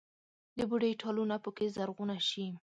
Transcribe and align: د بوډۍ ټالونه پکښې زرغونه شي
د 0.57 0.59
بوډۍ 0.69 0.93
ټالونه 1.01 1.35
پکښې 1.43 1.67
زرغونه 1.75 2.15
شي 2.29 2.45